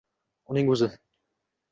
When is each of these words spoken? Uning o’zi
Uning 0.53 0.71
o’zi 0.75 0.89